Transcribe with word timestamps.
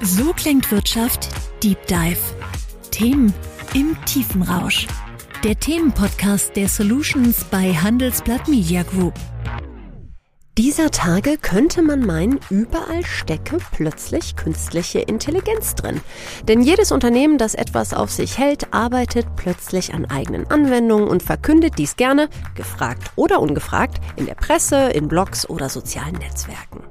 So 0.00 0.32
klingt 0.32 0.70
Wirtschaft 0.70 1.28
Deep 1.60 1.84
Dive. 1.88 2.20
Themen 2.92 3.34
im 3.74 3.96
tiefen 4.04 4.42
Rausch. 4.42 4.86
Der 5.42 5.58
Themenpodcast 5.58 6.54
der 6.54 6.68
Solutions 6.68 7.42
bei 7.50 7.74
Handelsblatt 7.74 8.46
Media 8.46 8.84
Group. 8.84 9.14
Dieser 10.56 10.92
Tage 10.92 11.36
könnte 11.36 11.82
man 11.82 12.06
meinen, 12.06 12.38
überall 12.48 13.04
stecke 13.04 13.58
plötzlich 13.72 14.36
künstliche 14.36 15.00
Intelligenz 15.00 15.74
drin. 15.74 16.00
Denn 16.44 16.62
jedes 16.62 16.92
Unternehmen, 16.92 17.36
das 17.36 17.56
etwas 17.56 17.92
auf 17.92 18.12
sich 18.12 18.38
hält, 18.38 18.72
arbeitet 18.72 19.26
plötzlich 19.34 19.94
an 19.94 20.04
eigenen 20.04 20.48
Anwendungen 20.48 21.08
und 21.08 21.24
verkündet 21.24 21.74
dies 21.76 21.96
gerne, 21.96 22.28
gefragt 22.54 23.10
oder 23.16 23.40
ungefragt, 23.40 24.00
in 24.14 24.26
der 24.26 24.36
Presse, 24.36 24.90
in 24.90 25.08
Blogs 25.08 25.48
oder 25.48 25.68
sozialen 25.68 26.14
Netzwerken. 26.14 26.84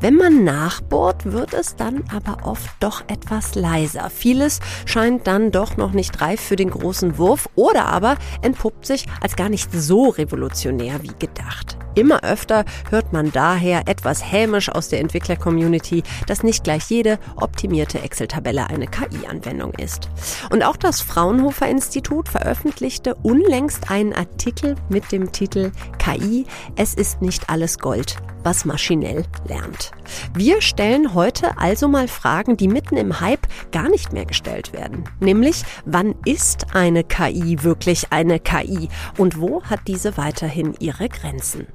Wenn 0.00 0.14
man 0.14 0.44
nachbohrt, 0.44 1.32
wird 1.32 1.54
es 1.54 1.76
dann 1.76 2.04
aber 2.14 2.46
oft 2.46 2.70
doch 2.80 3.02
etwas 3.08 3.54
leiser. 3.54 4.10
Vieles 4.10 4.60
scheint 4.84 5.26
dann 5.26 5.52
doch 5.52 5.76
noch 5.76 5.92
nicht 5.92 6.20
reif 6.20 6.40
für 6.40 6.56
den 6.56 6.70
großen 6.70 7.18
Wurf 7.18 7.48
oder 7.54 7.86
aber 7.86 8.16
entpuppt 8.42 8.86
sich 8.86 9.06
als 9.20 9.36
gar 9.36 9.48
nicht 9.48 9.72
so 9.72 10.08
revolutionär 10.08 11.02
wie 11.02 11.14
gedacht. 11.18 11.78
Immer 11.96 12.22
öfter 12.24 12.66
hört 12.90 13.14
man 13.14 13.32
daher 13.32 13.88
etwas 13.88 14.30
hämisch 14.30 14.68
aus 14.68 14.88
der 14.88 15.00
Entwickler-Community, 15.00 16.02
dass 16.26 16.42
nicht 16.42 16.62
gleich 16.62 16.90
jede 16.90 17.18
optimierte 17.36 18.02
Excel-Tabelle 18.02 18.68
eine 18.68 18.86
KI-Anwendung 18.86 19.72
ist. 19.72 20.10
Und 20.50 20.62
auch 20.62 20.76
das 20.76 21.00
Fraunhofer 21.00 21.66
Institut 21.66 22.28
veröffentlichte 22.28 23.14
unlängst 23.14 23.90
einen 23.90 24.12
Artikel 24.12 24.74
mit 24.90 25.10
dem 25.10 25.32
Titel 25.32 25.72
KI, 25.98 26.44
es 26.76 26.92
ist 26.92 27.22
nicht 27.22 27.48
alles 27.48 27.78
Gold, 27.78 28.16
was 28.44 28.66
maschinell 28.66 29.24
lernt. 29.48 29.92
Wir 30.34 30.60
stellen 30.60 31.14
heute 31.14 31.56
also 31.56 31.88
mal 31.88 32.08
Fragen, 32.08 32.58
die 32.58 32.68
mitten 32.68 32.98
im 32.98 33.20
Hype 33.20 33.48
gar 33.72 33.88
nicht 33.88 34.12
mehr 34.12 34.26
gestellt 34.26 34.74
werden. 34.74 35.04
Nämlich, 35.18 35.62
wann 35.86 36.14
ist 36.26 36.74
eine 36.74 37.04
KI 37.04 37.62
wirklich 37.62 38.12
eine 38.12 38.38
KI 38.38 38.90
und 39.16 39.40
wo 39.40 39.62
hat 39.62 39.80
diese 39.86 40.18
weiterhin 40.18 40.74
ihre 40.78 41.08
Grenzen? 41.08 41.66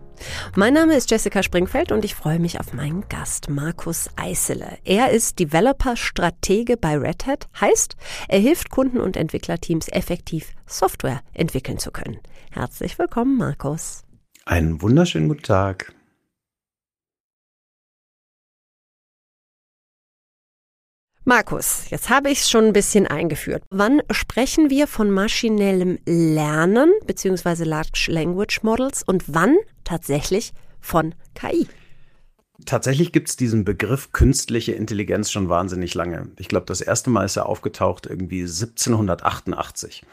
Mein 0.55 0.73
Name 0.73 0.95
ist 0.95 1.09
Jessica 1.09 1.43
Springfeld 1.43 1.91
und 1.91 2.05
ich 2.05 2.15
freue 2.15 2.39
mich 2.39 2.59
auf 2.59 2.73
meinen 2.73 3.07
Gast, 3.09 3.49
Markus 3.49 4.09
Eisele. 4.15 4.77
Er 4.83 5.11
ist 5.11 5.39
Developer-Stratege 5.39 6.77
bei 6.77 6.97
Red 6.97 7.25
Hat, 7.25 7.47
heißt, 7.59 7.95
er 8.27 8.39
hilft 8.39 8.69
Kunden 8.69 8.99
und 8.99 9.17
Entwicklerteams 9.17 9.87
effektiv 9.89 10.53
Software 10.65 11.21
entwickeln 11.33 11.77
zu 11.77 11.91
können. 11.91 12.19
Herzlich 12.51 12.99
willkommen, 12.99 13.37
Markus. 13.37 14.03
Einen 14.45 14.81
wunderschönen 14.81 15.27
guten 15.27 15.43
Tag. 15.43 15.93
Markus, 21.31 21.89
jetzt 21.89 22.09
habe 22.09 22.29
ich 22.29 22.41
es 22.41 22.49
schon 22.49 22.65
ein 22.65 22.73
bisschen 22.73 23.07
eingeführt. 23.07 23.63
Wann 23.69 24.01
sprechen 24.11 24.69
wir 24.69 24.85
von 24.85 25.09
maschinellem 25.09 25.97
Lernen 26.05 26.91
bzw. 27.05 27.63
Large 27.63 28.07
Language 28.09 28.63
Models 28.63 29.01
und 29.01 29.33
wann 29.33 29.55
tatsächlich 29.85 30.51
von 30.81 31.15
KI? 31.33 31.69
Tatsächlich 32.65 33.13
gibt 33.13 33.29
es 33.29 33.37
diesen 33.37 33.63
Begriff 33.63 34.11
künstliche 34.11 34.73
Intelligenz 34.73 35.31
schon 35.31 35.47
wahnsinnig 35.47 35.93
lange. 35.93 36.27
Ich 36.37 36.49
glaube, 36.49 36.65
das 36.65 36.81
erste 36.81 37.09
Mal 37.09 37.23
ist 37.23 37.37
er 37.37 37.45
aufgetaucht 37.45 38.07
irgendwie 38.07 38.41
1788. 38.41 40.03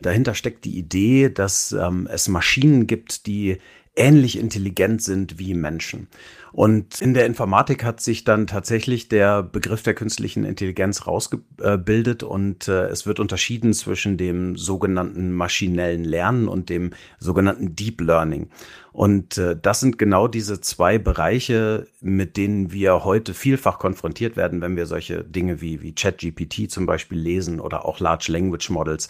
Dahinter 0.00 0.34
steckt 0.34 0.64
die 0.64 0.76
Idee, 0.76 1.30
dass 1.30 1.70
ähm, 1.70 2.08
es 2.10 2.26
Maschinen 2.26 2.88
gibt, 2.88 3.28
die 3.28 3.58
ähnlich 3.96 4.38
intelligent 4.38 5.02
sind 5.02 5.38
wie 5.38 5.54
Menschen. 5.54 6.08
Und 6.52 7.02
in 7.02 7.12
der 7.12 7.26
Informatik 7.26 7.84
hat 7.84 8.00
sich 8.00 8.24
dann 8.24 8.46
tatsächlich 8.46 9.08
der 9.08 9.42
Begriff 9.42 9.82
der 9.82 9.92
künstlichen 9.92 10.44
Intelligenz 10.44 11.06
rausgebildet 11.06 12.22
und 12.22 12.66
äh, 12.68 12.86
es 12.86 13.06
wird 13.06 13.20
unterschieden 13.20 13.74
zwischen 13.74 14.16
dem 14.16 14.56
sogenannten 14.56 15.32
maschinellen 15.32 16.02
Lernen 16.02 16.48
und 16.48 16.70
dem 16.70 16.92
sogenannten 17.18 17.76
Deep 17.76 18.00
Learning. 18.00 18.48
Und 18.96 19.36
äh, 19.36 19.54
das 19.60 19.80
sind 19.80 19.98
genau 19.98 20.26
diese 20.26 20.62
zwei 20.62 20.96
Bereiche, 20.96 21.86
mit 22.00 22.38
denen 22.38 22.72
wir 22.72 23.04
heute 23.04 23.34
vielfach 23.34 23.78
konfrontiert 23.78 24.36
werden, 24.36 24.62
wenn 24.62 24.76
wir 24.76 24.86
solche 24.86 25.22
Dinge 25.22 25.60
wie, 25.60 25.82
wie 25.82 25.94
ChatGPT 25.94 26.70
zum 26.70 26.86
Beispiel 26.86 27.18
lesen 27.18 27.60
oder 27.60 27.84
auch 27.84 28.00
Large 28.00 28.32
Language 28.32 28.70
Models. 28.70 29.08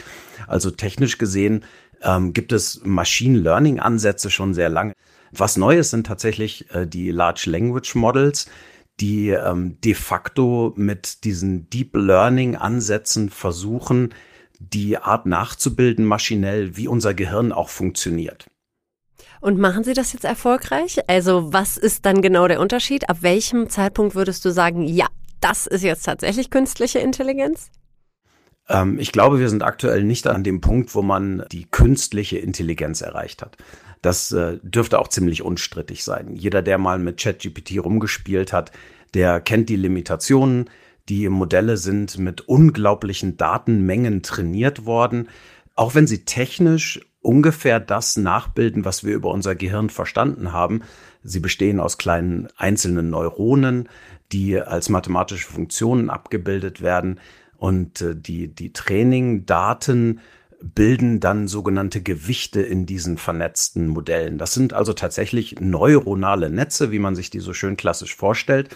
Also 0.49 0.72
technisch 0.72 1.19
gesehen 1.19 1.62
ähm, 2.03 2.33
gibt 2.33 2.53
es 2.53 2.83
Machine 2.84 3.39
Learning 3.39 3.81
Ansätze 3.81 4.31
schon 4.31 4.55
sehr 4.55 4.69
lange. 4.69 4.93
Was 5.33 5.57
Neues 5.57 5.91
sind 5.91 6.07
tatsächlich 6.07 6.71
äh, 6.73 6.87
die 6.87 7.11
Large 7.11 7.51
Language 7.51 7.95
Models, 7.95 8.47
die 9.01 9.31
ähm, 9.31 9.79
de 9.83 9.95
facto 9.95 10.73
mit 10.77 11.25
diesen 11.25 11.69
Deep 11.69 11.95
Learning 11.95 12.56
Ansätzen 12.56 13.29
versuchen, 13.29 14.15
die 14.59 14.97
Art 14.97 15.27
nachzubilden 15.27 16.05
maschinell, 16.05 16.77
wie 16.77 16.89
unser 16.89 17.12
Gehirn 17.12 17.53
auch 17.53 17.69
funktioniert. 17.69 18.47
Und 19.41 19.59
machen 19.59 19.85
Sie 19.85 19.93
das 19.93 20.12
jetzt 20.12 20.25
erfolgreich? 20.25 20.99
Also 21.09 21.53
was 21.53 21.77
ist 21.77 22.06
dann 22.06 22.23
genau 22.23 22.49
der 22.49 22.61
Unterschied? 22.61 23.09
Ab 23.11 23.19
welchem 23.21 23.69
Zeitpunkt 23.69 24.15
würdest 24.15 24.45
du 24.45 24.51
sagen, 24.51 24.83
ja, 24.87 25.06
das 25.41 25.67
ist 25.67 25.83
jetzt 25.83 26.05
tatsächlich 26.05 26.51
künstliche 26.51 26.99
Intelligenz? 26.99 27.71
Ähm, 28.69 28.99
ich 28.99 29.12
glaube, 29.12 29.38
wir 29.38 29.49
sind 29.49 29.62
aktuell 29.62 30.04
nicht 30.04 30.27
an 30.27 30.44
dem 30.44 30.60
Punkt, 30.60 30.94
wo 30.94 31.03
man 31.03 31.44
die 31.53 31.66
künstliche 31.71 32.38
Intelligenz 32.38 33.00
erreicht 33.00 33.43
hat. 33.43 33.56
Das 34.03 34.32
äh, 34.32 34.59
dürfte 34.62 34.99
auch 34.99 35.09
ziemlich 35.09 35.43
unstrittig 35.43 36.04
sein. 36.04 36.34
Jeder, 36.34 36.62
der 36.62 36.78
mal 36.78 36.99
mit 36.99 37.19
ChatGPT 37.19 37.78
rumgespielt 37.82 38.53
hat, 38.53 38.72
der 39.15 39.41
kennt 39.41 39.69
die 39.69 39.76
Limitationen. 39.76 40.71
Die 41.09 41.28
Modelle 41.28 41.76
sind 41.76 42.19
mit 42.19 42.43
unglaublichen 42.43 43.37
Datenmengen 43.37 44.22
trainiert 44.22 44.87
worden. 44.87 45.28
Auch 45.75 45.94
wenn 45.94 46.06
sie 46.06 46.25
technisch 46.25 47.00
ungefähr 47.21 47.81
das 47.81 48.16
nachbilden, 48.16 48.84
was 48.84 49.05
wir 49.05 49.15
über 49.15 49.31
unser 49.31 49.55
Gehirn 49.55 49.91
verstanden 49.91 50.53
haben. 50.53 50.82
Sie 51.22 51.41
bestehen 51.41 51.81
aus 51.81 51.99
kleinen 51.99 52.49
einzelnen 52.56 53.10
Neuronen, 53.10 53.88
die 54.32 54.60
als 54.60 54.88
mathematische 54.88 55.47
Funktionen 55.47 56.09
abgebildet 56.09 56.82
werden. 56.82 57.21
Und 57.59 58.00
äh, 58.00 58.15
die, 58.17 58.49
die 58.49 58.72
Trainingdaten 58.72 60.21
bilden 60.62 61.21
dann 61.21 61.49
sogenannte 61.49 62.03
Gewichte 62.03 62.61
in 62.62 62.87
diesen 62.87 63.19
vernetzten 63.19 63.89
Modellen. 63.89 64.39
Das 64.39 64.55
sind 64.55 64.72
also 64.72 64.93
tatsächlich 64.93 65.61
neuronale 65.61 66.50
Netze, 66.50 66.91
wie 66.91 66.99
man 66.99 67.15
sich 67.15 67.31
die 67.31 67.41
so 67.41 67.53
schön 67.53 67.77
klassisch 67.77 68.15
vorstellt. 68.17 68.75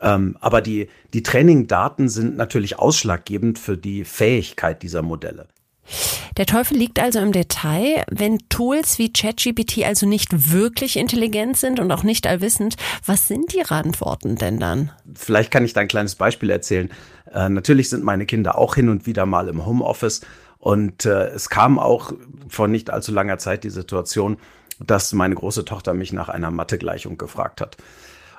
Ähm, 0.00 0.36
aber 0.40 0.60
die, 0.60 0.88
die 1.12 1.22
Trainingdaten 1.22 2.08
sind 2.08 2.36
natürlich 2.36 2.78
ausschlaggebend 2.78 3.58
für 3.58 3.76
die 3.76 4.04
Fähigkeit 4.04 4.82
dieser 4.82 5.02
Modelle. 5.02 5.48
Der 6.36 6.46
Teufel 6.46 6.76
liegt 6.76 6.98
also 6.98 7.20
im 7.20 7.32
Detail. 7.32 8.04
Wenn 8.10 8.38
Tools 8.48 8.98
wie 8.98 9.12
ChatGPT 9.12 9.84
also 9.84 10.06
nicht 10.06 10.52
wirklich 10.52 10.96
intelligent 10.96 11.56
sind 11.56 11.80
und 11.80 11.92
auch 11.92 12.02
nicht 12.02 12.26
allwissend, 12.26 12.76
was 13.04 13.28
sind 13.28 13.52
die 13.52 13.64
Antworten 13.64 14.36
denn 14.36 14.58
dann? 14.58 14.90
Vielleicht 15.14 15.50
kann 15.50 15.64
ich 15.64 15.72
da 15.72 15.80
ein 15.80 15.88
kleines 15.88 16.14
Beispiel 16.14 16.50
erzählen. 16.50 16.90
Äh, 17.32 17.48
natürlich 17.48 17.88
sind 17.90 18.04
meine 18.04 18.26
Kinder 18.26 18.58
auch 18.58 18.74
hin 18.74 18.88
und 18.88 19.06
wieder 19.06 19.26
mal 19.26 19.48
im 19.48 19.64
Homeoffice 19.64 20.22
und 20.58 21.04
äh, 21.04 21.26
es 21.26 21.50
kam 21.50 21.78
auch 21.78 22.12
vor 22.48 22.68
nicht 22.68 22.90
allzu 22.90 23.12
langer 23.12 23.38
Zeit 23.38 23.64
die 23.64 23.70
Situation, 23.70 24.38
dass 24.80 25.12
meine 25.12 25.34
große 25.34 25.64
Tochter 25.64 25.94
mich 25.94 26.12
nach 26.12 26.28
einer 26.28 26.50
Mathegleichung 26.50 27.18
gefragt 27.18 27.60
hat. 27.60 27.76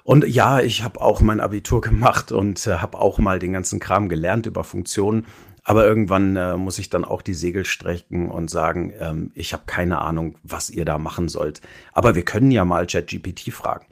Und 0.04 0.28
ja, 0.28 0.60
ich 0.60 0.84
habe 0.84 1.02
auch 1.02 1.22
mein 1.22 1.40
Abitur 1.40 1.82
gemacht 1.90 2.32
und 2.32 2.66
äh, 2.68 2.78
habe 2.78 3.00
auch 3.00 3.20
mal 3.20 3.40
den 3.40 3.54
ganzen 3.54 3.80
Kram 3.80 4.10
gelernt 4.10 4.46
über 4.46 4.64
Funktionen. 4.64 5.26
Aber 5.66 5.86
irgendwann 5.86 6.36
äh, 6.36 6.56
muss 6.56 6.80
ich 6.80 6.90
dann 6.90 7.04
auch 7.04 7.22
die 7.22 7.34
Segel 7.34 7.66
strecken 7.66 8.30
und 8.30 8.50
sagen, 8.50 8.94
ähm, 9.00 9.32
ich 9.34 9.52
habe 9.52 9.64
keine 9.66 10.00
Ahnung, 10.00 10.38
was 10.44 10.70
ihr 10.70 10.86
da 10.86 10.98
machen 10.98 11.28
sollt. 11.28 11.60
Aber 11.92 12.16
wir 12.16 12.24
können 12.24 12.52
ja 12.52 12.64
mal 12.64 12.88
ChatGPT 12.88 13.52
fragen 13.52 13.86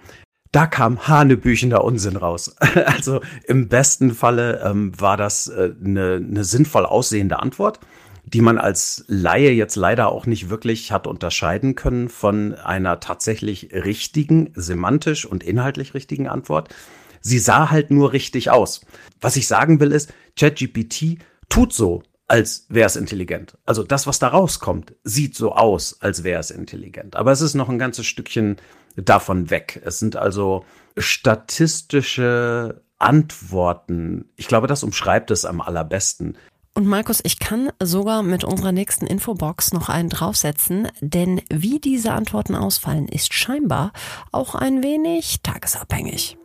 da 0.54 0.68
kam 0.68 1.08
hanebüchender 1.08 1.84
Unsinn 1.84 2.16
raus. 2.16 2.56
Also 2.86 3.22
im 3.46 3.68
besten 3.68 4.14
Falle 4.14 4.62
ähm, 4.64 4.94
war 5.00 5.18
das 5.18 5.48
äh, 5.48 5.74
eine, 5.84 6.16
eine 6.16 6.44
sinnvoll 6.44 6.86
aussehende 6.86 7.40
Antwort, 7.40 7.80
die 8.24 8.42
man 8.42 8.58
als 8.58 9.04
Laie 9.08 9.52
jetzt 9.52 9.76
leider 9.76 10.12
auch 10.12 10.26
nicht 10.26 10.50
wirklich 10.50 10.92
hat 10.92 11.08
unterscheiden 11.08 11.76
können 11.76 12.08
von 12.08 12.54
einer 12.54 13.00
tatsächlich 13.00 13.74
richtigen, 13.74 14.52
semantisch 14.54 15.26
und 15.26 15.44
inhaltlich 15.44 15.94
richtigen 15.96 16.28
Antwort. 16.28 16.74
Sie 17.19 17.40
sah 17.40 17.72
halt 17.72 17.90
nur 17.90 18.14
richtig 18.14 18.52
aus. 18.52 18.86
Was 19.22 19.36
ich 19.36 19.48
sagen 19.48 19.80
will 19.80 19.92
ist, 19.92 20.14
ChatGPT 20.38 21.18
tut 21.54 21.72
so, 21.72 22.02
als 22.28 22.66
wäre 22.70 22.88
es 22.88 22.96
intelligent. 22.96 23.60
Also 23.64 23.84
das, 23.84 24.08
was 24.08 24.18
da 24.18 24.30
rauskommt, 24.30 24.96
sieht 25.04 25.36
so 25.36 25.52
aus, 25.52 26.02
als 26.02 26.24
wäre 26.24 26.40
es 26.40 26.50
intelligent. 26.50 27.16
Aber 27.16 27.32
es 27.32 27.42
ist 27.42 27.54
noch 27.54 27.70
ein 27.70 27.78
ganzes 27.78 28.08
Stückchen 28.08 28.58
davon 28.96 29.52
weg. 29.52 29.80
Es 29.86 30.00
sind 30.00 30.16
also 30.16 30.66
statistische 30.98 32.82
Antworten. 32.98 34.32
Ich 34.36 34.48
glaube, 34.48 34.66
das 34.66 34.82
umschreibt 34.82 35.30
es 35.30 35.46
am 35.46 35.62
allerbesten. 35.62 36.40
Und 36.74 36.88
Markus, 36.88 37.22
ich 37.24 37.38
kann 37.38 37.72
sogar 37.80 38.24
mit 38.24 38.44
unserer 38.44 38.72
nächsten 38.72 39.06
Infobox 39.06 39.74
noch 39.74 39.90
einen 39.90 40.10
draufsetzen, 40.10 40.88
denn 41.02 41.40
wie 41.52 41.80
diese 41.80 42.14
Antworten 42.14 42.56
ausfallen, 42.56 43.08
ist 43.08 43.32
scheinbar 43.32 43.94
auch 44.32 44.56
ein 44.56 44.82
wenig 44.82 45.44
tagesabhängig. 45.44 46.36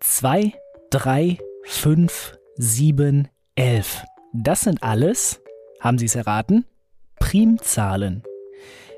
2, 0.00 0.54
3, 0.88 1.36
5, 1.64 2.39
7, 2.62 3.26
11. 3.54 4.04
Das 4.34 4.60
sind 4.60 4.82
alles, 4.82 5.40
haben 5.80 5.96
Sie 5.96 6.04
es 6.04 6.14
erraten, 6.14 6.66
Primzahlen. 7.18 8.22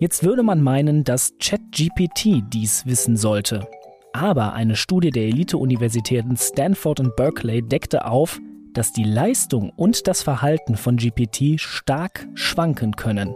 Jetzt 0.00 0.24
würde 0.24 0.42
man 0.42 0.60
meinen, 0.60 1.04
dass 1.04 1.34
ChatGPT 1.38 2.42
dies 2.52 2.86
wissen 2.86 3.16
sollte. 3.16 3.68
Aber 4.12 4.54
eine 4.54 4.74
Studie 4.74 5.10
der 5.10 5.26
Elite-Universitäten 5.26 6.36
Stanford 6.36 6.98
und 6.98 7.14
Berkeley 7.14 7.62
deckte 7.62 8.04
auf, 8.04 8.40
dass 8.78 8.92
die 8.92 9.02
Leistung 9.02 9.72
und 9.74 10.06
das 10.06 10.22
Verhalten 10.22 10.76
von 10.76 10.98
GPT 10.98 11.60
stark 11.60 12.28
schwanken 12.34 12.94
können. 12.94 13.34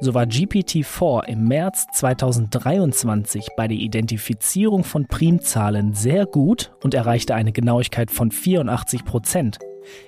So 0.00 0.12
war 0.12 0.24
GPT-4 0.24 1.24
im 1.24 1.48
März 1.48 1.86
2023 1.94 3.48
bei 3.56 3.66
der 3.66 3.78
Identifizierung 3.78 4.84
von 4.84 5.06
Primzahlen 5.06 5.94
sehr 5.94 6.26
gut 6.26 6.74
und 6.82 6.92
erreichte 6.92 7.34
eine 7.34 7.52
Genauigkeit 7.52 8.10
von 8.10 8.30
84 8.30 9.06
Prozent. 9.06 9.58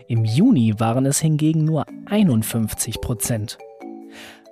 Im 0.08 0.26
Juni 0.26 0.78
waren 0.78 1.06
es 1.06 1.20
hingegen 1.20 1.64
nur 1.64 1.87
51 2.05 3.00
Prozent. 3.00 3.56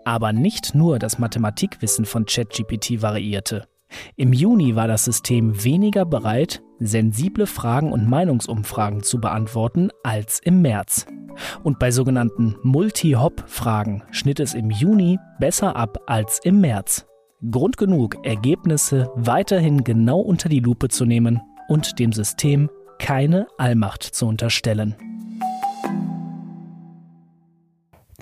Aber 0.07 0.33
nicht 0.33 0.75
nur 0.75 0.99
das 0.99 1.19
Mathematikwissen 1.19 2.07
von 2.07 2.25
ChatGPT 2.25 3.03
variierte. 3.03 3.67
Im 4.17 4.33
Juni 4.33 4.77
war 4.77 4.89
das 4.89 5.05
System 5.05 5.65
weniger 5.65 6.05
bereit, 6.05 6.63
sensible 6.79 7.47
Fragen 7.47 7.93
und 7.93 8.09
Meinungsumfragen 8.09 9.03
zu 9.03 9.21
beantworten 9.21 9.91
als 10.03 10.41
im 10.41 10.63
März. 10.63 11.07
Und 11.63 11.79
bei 11.79 11.91
sogenannten 11.91 12.57
Multi-Hop-Fragen 12.63 14.03
schnitt 14.11 14.41
es 14.41 14.55
im 14.55 14.71
Juni 14.71 15.19
besser 15.41 15.77
ab 15.77 15.99
als 16.07 16.41
im 16.45 16.61
März. 16.61 17.07
Grund 17.51 17.77
genug, 17.77 18.17
Ergebnisse 18.25 19.11
weiterhin 19.17 19.85
genau 19.85 20.21
unter 20.21 20.49
die 20.49 20.61
Lupe 20.61 20.89
zu 20.89 21.05
nehmen 21.05 21.41
und 21.69 21.99
dem 21.99 22.13
System 22.13 22.71
keine 22.99 23.47
Allmacht 23.59 24.03
zu 24.03 24.27
unterstellen. 24.27 24.95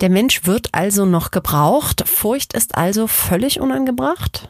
Der 0.01 0.09
Mensch 0.09 0.45
wird 0.45 0.69
also 0.73 1.05
noch 1.05 1.31
gebraucht, 1.31 2.05
Furcht 2.05 2.53
ist 2.53 2.75
also 2.75 3.07
völlig 3.07 3.61
unangebracht? 3.61 4.49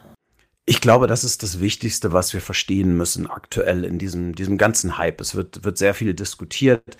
Ich 0.66 0.80
glaube, 0.80 1.06
das 1.06 1.24
ist 1.24 1.42
das 1.42 1.60
Wichtigste, 1.60 2.12
was 2.12 2.32
wir 2.32 2.40
verstehen 2.40 2.96
müssen 2.96 3.26
aktuell 3.26 3.84
in 3.84 3.98
diesem, 3.98 4.34
diesem 4.34 4.56
ganzen 4.56 4.96
Hype. 4.96 5.20
Es 5.20 5.34
wird, 5.34 5.62
wird 5.62 5.76
sehr 5.76 5.92
viel 5.92 6.14
diskutiert. 6.14 6.96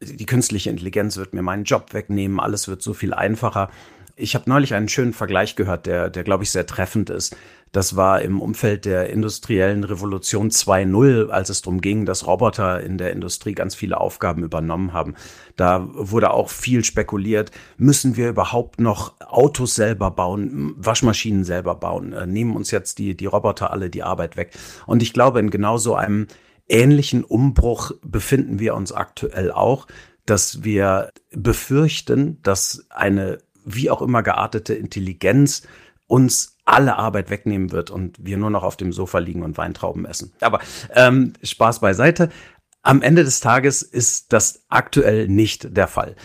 Die 0.00 0.26
künstliche 0.26 0.70
Intelligenz 0.70 1.16
wird 1.16 1.34
mir 1.34 1.42
meinen 1.42 1.64
Job 1.64 1.92
wegnehmen. 1.92 2.38
Alles 2.38 2.68
wird 2.68 2.80
so 2.80 2.94
viel 2.94 3.12
einfacher. 3.12 3.70
Ich 4.14 4.36
habe 4.36 4.48
neulich 4.48 4.74
einen 4.74 4.88
schönen 4.88 5.12
Vergleich 5.12 5.56
gehört, 5.56 5.86
der, 5.86 6.10
der 6.10 6.22
glaube 6.22 6.44
ich 6.44 6.52
sehr 6.52 6.66
treffend 6.66 7.10
ist. 7.10 7.36
Das 7.72 7.96
war 7.96 8.22
im 8.22 8.40
Umfeld 8.40 8.84
der 8.84 9.10
industriellen 9.10 9.84
Revolution 9.84 10.50
2.0, 10.50 11.28
als 11.28 11.48
es 11.48 11.62
darum 11.62 11.80
ging, 11.80 12.06
dass 12.06 12.26
Roboter 12.26 12.80
in 12.80 12.98
der 12.98 13.12
Industrie 13.12 13.54
ganz 13.54 13.74
viele 13.74 14.00
Aufgaben 14.00 14.42
übernommen 14.42 14.92
haben. 14.92 15.14
Da 15.56 15.88
wurde 15.92 16.30
auch 16.30 16.50
viel 16.50 16.84
spekuliert, 16.84 17.50
müssen 17.76 18.16
wir 18.16 18.28
überhaupt 18.28 18.80
noch 18.80 19.14
Autos 19.20 19.74
selber 19.74 20.10
bauen, 20.10 20.74
Waschmaschinen 20.76 21.44
selber 21.44 21.74
bauen, 21.74 22.12
äh, 22.12 22.26
nehmen 22.26 22.56
uns 22.56 22.70
jetzt 22.70 22.98
die, 22.98 23.16
die 23.16 23.26
Roboter 23.26 23.70
alle 23.70 23.90
die 23.90 24.02
Arbeit 24.02 24.36
weg. 24.36 24.52
Und 24.86 25.02
ich 25.02 25.12
glaube, 25.12 25.40
in 25.40 25.50
genau 25.50 25.78
so 25.78 25.94
einem 25.94 26.26
ähnlichen 26.68 27.24
Umbruch 27.24 27.92
befinden 28.02 28.58
wir 28.58 28.74
uns 28.74 28.92
aktuell 28.92 29.50
auch, 29.50 29.86
dass 30.26 30.62
wir 30.62 31.10
befürchten, 31.32 32.40
dass 32.42 32.86
eine 32.90 33.38
wie 33.64 33.90
auch 33.90 34.02
immer 34.02 34.22
geartete 34.22 34.74
Intelligenz 34.74 35.62
uns 36.08 36.56
alle 36.64 36.96
Arbeit 36.96 37.30
wegnehmen 37.30 37.70
wird 37.70 37.90
und 37.90 38.16
wir 38.18 38.36
nur 38.36 38.50
noch 38.50 38.64
auf 38.64 38.76
dem 38.76 38.92
Sofa 38.92 39.18
liegen 39.18 39.42
und 39.42 39.56
Weintrauben 39.56 40.04
essen. 40.04 40.32
Aber 40.40 40.60
ähm, 40.94 41.34
Spaß 41.42 41.80
beiseite. 41.80 42.30
Am 42.82 43.02
Ende 43.02 43.24
des 43.24 43.40
Tages 43.40 43.82
ist 43.82 44.32
das 44.32 44.64
aktuell 44.68 45.28
nicht 45.28 45.76
der 45.76 45.86
Fall. 45.86 46.16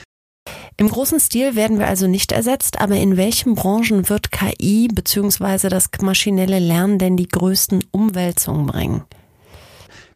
Im 0.77 0.89
großen 0.89 1.19
Stil 1.19 1.55
werden 1.55 1.77
wir 1.77 1.87
also 1.87 2.07
nicht 2.07 2.31
ersetzt, 2.31 2.81
aber 2.81 2.95
in 2.95 3.15
welchen 3.15 3.53
Branchen 3.53 4.09
wird 4.09 4.31
KI 4.31 4.87
bzw. 4.87 5.69
das 5.69 5.89
maschinelle 6.01 6.59
Lernen 6.59 6.97
denn 6.97 7.15
die 7.15 7.27
größten 7.27 7.83
Umwälzungen 7.91 8.65
bringen? 8.65 9.03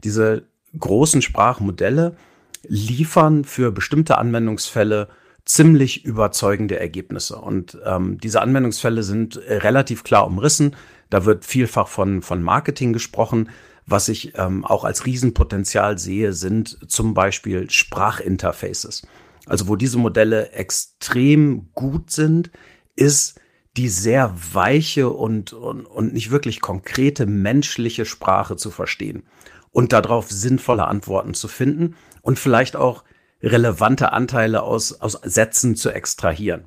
Diese 0.03 0.47
großen 0.77 1.21
Sprachmodelle 1.21 2.17
liefern 2.63 3.43
für 3.43 3.71
bestimmte 3.71 4.17
Anwendungsfälle 4.17 5.09
ziemlich 5.47 6.03
überzeugende 6.03 6.79
Ergebnisse. 6.79 7.37
Und 7.37 7.77
ähm, 7.85 8.19
diese 8.19 8.41
Anwendungsfälle 8.41 9.01
sind 9.03 9.37
relativ 9.37 10.03
klar 10.03 10.27
umrissen. 10.27 10.75
Da 11.09 11.25
wird 11.25 11.45
vielfach 11.45 11.87
von, 11.87 12.21
von 12.21 12.43
Marketing 12.43 12.93
gesprochen. 12.93 13.49
Was 13.85 14.09
ich 14.09 14.37
ähm, 14.37 14.65
auch 14.65 14.83
als 14.83 15.05
Riesenpotenzial 15.05 15.97
sehe, 15.97 16.33
sind 16.33 16.77
zum 16.91 17.13
Beispiel 17.13 17.69
Sprachinterfaces. 17.69 19.07
Also 19.45 19.69
wo 19.69 19.77
diese 19.77 19.97
Modelle 19.97 20.51
extrem 20.51 21.69
gut 21.73 22.11
sind, 22.11 22.51
ist 22.97 23.39
die 23.77 23.87
sehr 23.87 24.35
weiche 24.53 25.09
und, 25.09 25.53
und, 25.53 25.85
und 25.85 26.13
nicht 26.13 26.31
wirklich 26.31 26.59
konkrete 26.59 27.25
menschliche 27.25 28.05
Sprache 28.05 28.57
zu 28.57 28.71
verstehen 28.71 29.23
und 29.71 29.93
darauf 29.93 30.29
sinnvolle 30.29 30.85
Antworten 30.85 31.33
zu 31.33 31.47
finden 31.47 31.95
und 32.21 32.39
vielleicht 32.39 32.75
auch 32.75 33.05
relevante 33.41 34.13
Anteile 34.13 34.63
aus, 34.63 34.99
aus 34.99 35.13
Sätzen 35.23 35.75
zu 35.75 35.91
extrahieren. 35.91 36.65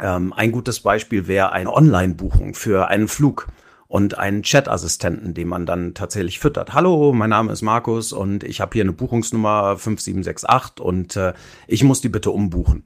Ähm, 0.00 0.32
ein 0.32 0.52
gutes 0.52 0.80
Beispiel 0.80 1.26
wäre 1.26 1.52
eine 1.52 1.72
Online-Buchung 1.72 2.54
für 2.54 2.88
einen 2.88 3.08
Flug 3.08 3.48
und 3.88 4.18
einen 4.18 4.42
Chat-Assistenten, 4.42 5.34
den 5.34 5.48
man 5.48 5.64
dann 5.64 5.94
tatsächlich 5.94 6.38
füttert. 6.38 6.74
Hallo, 6.74 7.12
mein 7.12 7.30
Name 7.30 7.52
ist 7.52 7.62
Markus 7.62 8.12
und 8.12 8.44
ich 8.44 8.60
habe 8.60 8.72
hier 8.74 8.82
eine 8.82 8.92
Buchungsnummer 8.92 9.78
5768 9.78 10.84
und 10.84 11.16
äh, 11.16 11.32
ich 11.66 11.82
muss 11.82 12.00
die 12.00 12.10
bitte 12.10 12.30
umbuchen. 12.30 12.84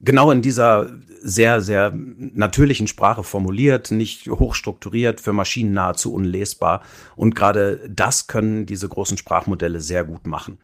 Genau 0.00 0.30
in 0.30 0.42
dieser 0.42 0.90
sehr, 1.20 1.60
sehr 1.60 1.92
natürlichen 1.92 2.86
Sprache 2.86 3.24
formuliert, 3.24 3.90
nicht 3.90 4.28
hochstrukturiert, 4.28 5.20
für 5.20 5.32
Maschinen 5.32 5.72
nahezu 5.72 6.14
unlesbar. 6.14 6.82
Und 7.16 7.34
gerade 7.34 7.80
das 7.88 8.28
können 8.28 8.64
diese 8.64 8.88
großen 8.88 9.18
Sprachmodelle 9.18 9.80
sehr 9.80 10.04
gut 10.04 10.26
machen. 10.26 10.58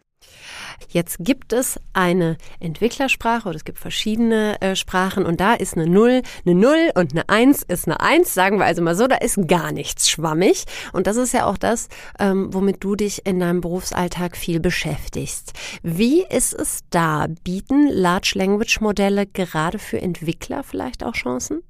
Jetzt 0.89 1.17
gibt 1.21 1.53
es 1.53 1.81
eine 1.93 2.37
Entwicklersprache 2.61 3.49
oder 3.49 3.57
es 3.57 3.65
gibt 3.65 3.79
verschiedene 3.79 4.61
äh, 4.61 4.77
Sprachen 4.77 5.27
und 5.27 5.41
da 5.41 5.55
ist 5.55 5.77
eine 5.77 5.87
0, 5.87 6.23
eine 6.45 6.55
0 6.55 6.91
und 6.95 7.13
eine 7.13 7.29
1 7.29 7.63
ist 7.63 7.87
eine 7.87 8.01
1, 8.01 8.33
sagen 8.33 8.59
wir 8.59 8.65
also 8.65 8.83
mal 8.83 8.95
so, 8.95 9.07
da 9.07 9.17
ist 9.17 9.49
gar 9.49 9.73
nichts 9.73 10.09
schwammig. 10.09 10.65
Und 10.93 11.07
das 11.07 11.17
ist 11.17 11.33
ja 11.33 11.47
auch 11.47 11.59
das, 11.59 11.89
ähm, 12.19 12.53
womit 12.53 12.83
du 12.83 12.97
dich 12.97 13.27
in 13.27 13.41
deinem 13.41 13.61
Berufsalltag 13.61 14.37
viel 14.37 14.61
beschäftigst. 14.61 15.53
Wie 15.83 16.23
ist 16.23 16.53
es 16.55 16.81
da? 16.91 17.27
Bieten 17.45 17.89
Large 17.89 18.33
Language 18.37 18.81
Modelle 18.81 19.27
gerade 19.27 19.79
für 19.79 20.01
Entwickler 20.01 20.63
vielleicht 20.63 21.05
auch 21.05 21.15
Chancen? 21.15 21.63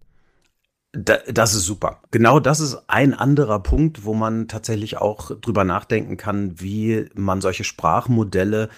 Das 0.96 1.54
ist 1.54 1.64
super. 1.64 2.02
Genau 2.12 2.38
das 2.38 2.60
ist 2.60 2.84
ein 2.86 3.14
anderer 3.14 3.60
Punkt, 3.60 4.04
wo 4.04 4.14
man 4.14 4.46
tatsächlich 4.46 4.98
auch 4.98 5.32
drüber 5.40 5.64
nachdenken 5.64 6.16
kann, 6.16 6.60
wie 6.60 7.06
man 7.14 7.40
solche 7.40 7.64
Sprachmodelle 7.64 8.68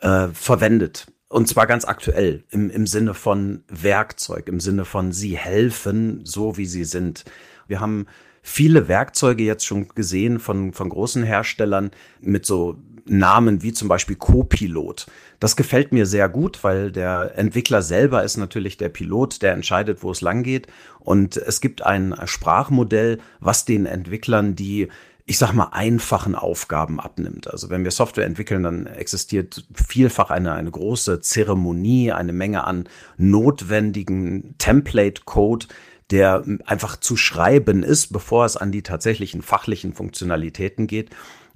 äh, 0.00 0.28
verwendet. 0.32 1.06
Und 1.28 1.46
zwar 1.46 1.68
ganz 1.68 1.84
aktuell 1.84 2.42
im, 2.50 2.70
im 2.70 2.88
Sinne 2.88 3.14
von 3.14 3.62
Werkzeug, 3.68 4.48
im 4.48 4.58
Sinne 4.58 4.84
von 4.84 5.12
sie 5.12 5.38
helfen, 5.38 6.22
so 6.24 6.56
wie 6.56 6.66
sie 6.66 6.82
sind. 6.82 7.24
Wir 7.68 7.78
haben 7.78 8.06
viele 8.42 8.88
Werkzeuge 8.88 9.44
jetzt 9.44 9.64
schon 9.64 9.86
gesehen 9.88 10.40
von, 10.40 10.72
von 10.72 10.88
großen 10.88 11.22
Herstellern 11.22 11.92
mit 12.20 12.46
so 12.46 12.78
Namen 13.10 13.62
wie 13.62 13.72
zum 13.72 13.88
Beispiel 13.88 14.16
Copilot. 14.16 15.06
Das 15.40 15.56
gefällt 15.56 15.92
mir 15.92 16.06
sehr 16.06 16.28
gut, 16.28 16.62
weil 16.62 16.92
der 16.92 17.36
Entwickler 17.36 17.82
selber 17.82 18.22
ist 18.22 18.36
natürlich 18.36 18.76
der 18.76 18.88
Pilot, 18.88 19.42
der 19.42 19.52
entscheidet, 19.52 20.02
wo 20.02 20.10
es 20.10 20.20
lang 20.20 20.42
geht. 20.42 20.68
Und 20.98 21.36
es 21.36 21.60
gibt 21.60 21.82
ein 21.82 22.14
Sprachmodell, 22.24 23.18
was 23.40 23.64
den 23.64 23.86
Entwicklern 23.86 24.54
die 24.54 24.88
ich 25.26 25.38
sag 25.38 25.52
mal, 25.52 25.68
einfachen 25.70 26.34
Aufgaben 26.34 26.98
abnimmt. 26.98 27.48
Also 27.48 27.70
wenn 27.70 27.84
wir 27.84 27.92
Software 27.92 28.26
entwickeln, 28.26 28.64
dann 28.64 28.86
existiert 28.86 29.64
vielfach 29.72 30.30
eine, 30.30 30.54
eine 30.54 30.72
große 30.72 31.20
Zeremonie, 31.20 32.10
eine 32.10 32.32
Menge 32.32 32.64
an 32.64 32.88
notwendigen 33.16 34.56
Template-Code, 34.58 35.66
der 36.10 36.42
einfach 36.66 36.96
zu 36.96 37.16
schreiben 37.16 37.84
ist, 37.84 38.12
bevor 38.12 38.44
es 38.44 38.56
an 38.56 38.72
die 38.72 38.82
tatsächlichen 38.82 39.42
fachlichen 39.42 39.92
Funktionalitäten 39.92 40.88
geht. 40.88 41.10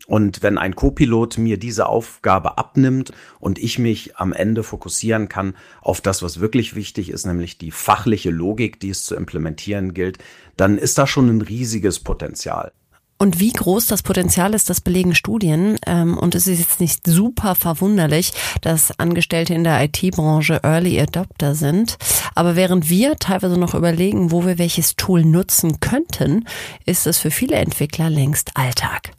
Und 0.06 0.42
wenn 0.42 0.58
ein 0.58 0.76
Copilot 0.76 1.38
mir 1.38 1.58
diese 1.58 1.86
Aufgabe 1.86 2.58
abnimmt 2.58 3.12
und 3.40 3.58
ich 3.58 3.78
mich 3.78 4.16
am 4.16 4.32
Ende 4.32 4.62
fokussieren 4.62 5.28
kann 5.28 5.56
auf 5.80 6.00
das, 6.00 6.22
was 6.22 6.40
wirklich 6.40 6.74
wichtig 6.74 7.10
ist, 7.10 7.24
nämlich 7.24 7.56
die 7.56 7.70
fachliche 7.70 8.30
Logik, 8.30 8.80
die 8.80 8.90
es 8.90 9.04
zu 9.04 9.14
implementieren 9.14 9.94
gilt, 9.94 10.18
dann 10.56 10.76
ist 10.76 10.98
da 10.98 11.06
schon 11.06 11.28
ein 11.28 11.40
riesiges 11.40 12.00
Potenzial. 12.00 12.72
Und 13.16 13.38
wie 13.38 13.52
groß 13.52 13.86
das 13.86 14.02
Potenzial 14.02 14.54
ist, 14.54 14.68
das 14.68 14.80
belegen 14.80 15.14
Studien. 15.14 15.78
Ähm, 15.86 16.18
und 16.18 16.34
es 16.34 16.46
ist 16.46 16.58
jetzt 16.58 16.80
nicht 16.80 17.06
super 17.06 17.54
verwunderlich, 17.54 18.32
dass 18.60 18.98
Angestellte 18.98 19.54
in 19.54 19.64
der 19.64 19.82
IT-Branche 19.84 20.60
Early 20.62 21.00
Adopter 21.00 21.54
sind. 21.54 21.96
Aber 22.34 22.56
während 22.56 22.90
wir 22.90 23.16
teilweise 23.16 23.58
noch 23.58 23.74
überlegen, 23.74 24.32
wo 24.32 24.44
wir 24.44 24.58
welches 24.58 24.96
Tool 24.96 25.24
nutzen 25.24 25.80
könnten, 25.80 26.44
ist 26.84 27.06
es 27.06 27.18
für 27.18 27.30
viele 27.30 27.56
Entwickler 27.56 28.10
längst 28.10 28.56
Alltag. 28.56 29.12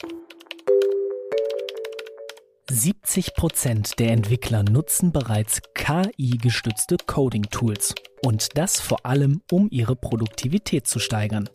70 2.68 3.36
Prozent 3.36 4.00
der 4.00 4.12
Entwickler 4.12 4.64
nutzen 4.64 5.12
bereits 5.12 5.62
KI-gestützte 5.76 6.98
Coding-Tools. 7.06 7.94
Und 8.24 8.58
das 8.58 8.80
vor 8.80 9.06
allem, 9.06 9.42
um 9.52 9.68
ihre 9.70 9.96
Produktivität 9.96 10.88
zu 10.88 10.98
steigern. 10.98 11.48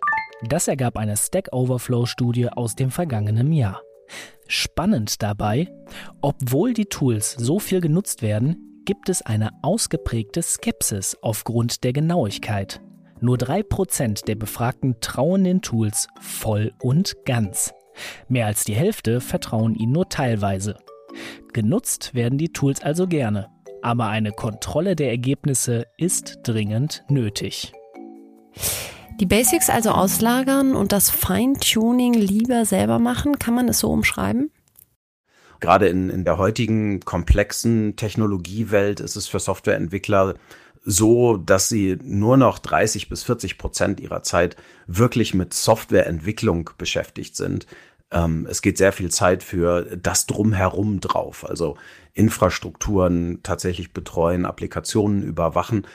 Das 0.44 0.68
ergab 0.68 0.96
eine 0.96 1.16
Stack 1.16 1.48
Overflow-Studie 1.52 2.50
aus 2.50 2.76
dem 2.76 2.92
vergangenen 2.92 3.52
Jahr. 3.52 3.82
Spannend 4.46 5.20
dabei, 5.20 5.68
obwohl 6.20 6.74
die 6.74 6.86
Tools 6.86 7.32
so 7.32 7.58
viel 7.58 7.80
genutzt 7.80 8.22
werden, 8.22 8.82
gibt 8.84 9.08
es 9.08 9.20
eine 9.20 9.50
ausgeprägte 9.62 10.42
Skepsis 10.42 11.16
aufgrund 11.22 11.82
der 11.82 11.92
Genauigkeit. 11.92 12.80
Nur 13.20 13.36
3% 13.36 14.26
der 14.26 14.36
Befragten 14.36 15.00
trauen 15.00 15.42
den 15.42 15.60
Tools 15.60 16.06
voll 16.20 16.72
und 16.80 17.16
ganz. 17.24 17.72
Mehr 18.28 18.46
als 18.46 18.62
die 18.62 18.74
Hälfte 18.74 19.20
vertrauen 19.20 19.74
ihnen 19.74 19.92
nur 19.92 20.08
teilweise. 20.08 20.76
Genutzt 21.52 22.14
werden 22.14 22.38
die 22.38 22.52
Tools 22.52 22.82
also 22.82 23.06
gerne, 23.06 23.48
aber 23.82 24.08
eine 24.08 24.32
Kontrolle 24.32 24.96
der 24.96 25.10
Ergebnisse 25.10 25.86
ist 25.96 26.40
dringend 26.42 27.04
nötig. 27.08 27.72
Die 29.20 29.26
Basics 29.26 29.68
also 29.68 29.90
auslagern 29.90 30.74
und 30.74 30.92
das 30.92 31.10
Feintuning 31.10 32.14
lieber 32.14 32.64
selber 32.64 32.98
machen, 32.98 33.38
kann 33.38 33.54
man 33.54 33.68
es 33.68 33.80
so 33.80 33.90
umschreiben? 33.90 34.50
Gerade 35.60 35.88
in, 35.88 36.08
in 36.08 36.24
der 36.24 36.38
heutigen 36.38 37.00
komplexen 37.00 37.96
Technologiewelt 37.96 39.00
ist 39.00 39.16
es 39.16 39.26
für 39.26 39.38
Softwareentwickler 39.38 40.36
so, 40.82 41.36
dass 41.36 41.68
sie 41.68 41.98
nur 42.02 42.38
noch 42.38 42.58
30 42.58 43.10
bis 43.10 43.22
40 43.24 43.58
Prozent 43.58 44.00
ihrer 44.00 44.22
Zeit 44.22 44.56
wirklich 44.86 45.34
mit 45.34 45.52
Softwareentwicklung 45.52 46.70
beschäftigt 46.78 47.36
sind. 47.36 47.66
Ähm, 48.12 48.46
es 48.48 48.62
geht 48.62 48.78
sehr 48.78 48.92
viel 48.92 49.10
Zeit 49.10 49.42
für 49.42 49.96
das 49.96 50.26
Drumherum 50.26 51.00
drauf, 51.00 51.48
also 51.48 51.76
Infrastrukturen 52.12 53.40
tatsächlich 53.42 53.92
betreuen, 53.92 54.46
Applikationen 54.46 55.22
überwachen. 55.22 55.86